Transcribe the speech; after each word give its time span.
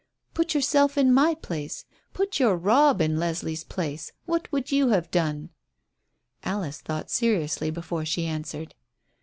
Put 0.33 0.55
yourself 0.55 0.97
in 0.97 1.13
my 1.13 1.35
place 1.35 1.85
put 2.11 2.39
your 2.39 2.57
Robb 2.57 3.01
in 3.01 3.17
Leslie's 3.19 3.63
place. 3.63 4.11
What 4.25 4.51
would 4.51 4.71
you 4.71 4.87
have 4.87 5.11
done?" 5.11 5.51
Alice 6.43 6.81
thought 6.81 7.11
seriously 7.11 7.69
before 7.69 8.03
she 8.05 8.25
answered. 8.25 8.73